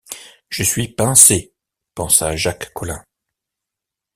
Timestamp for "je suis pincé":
0.49-1.53